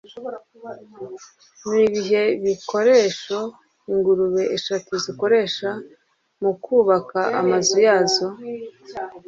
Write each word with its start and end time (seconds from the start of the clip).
Ni 1.67 1.77
ibihe 1.87 2.21
bikoresho 2.43 3.37
ingurube 3.91 4.43
eshatu 4.57 4.91
zikoresha 5.03 5.69
mu 6.41 6.51
kubaka 6.63 7.19
amazu 7.41 7.75
yazo? 7.87 8.27